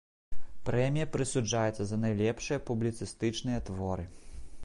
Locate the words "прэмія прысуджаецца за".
0.69-1.99